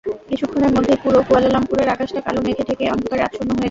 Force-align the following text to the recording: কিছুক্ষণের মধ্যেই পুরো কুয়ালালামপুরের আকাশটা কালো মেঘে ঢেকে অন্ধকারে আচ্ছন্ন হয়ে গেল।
কিছুক্ষণের 0.29 0.71
মধ্যেই 0.75 0.99
পুরো 1.03 1.19
কুয়ালালামপুরের 1.27 1.87
আকাশটা 1.89 2.19
কালো 2.21 2.39
মেঘে 2.45 2.63
ঢেকে 2.67 2.85
অন্ধকারে 2.93 3.21
আচ্ছন্ন 3.23 3.49
হয়ে 3.49 3.49
গেল। 3.49 3.59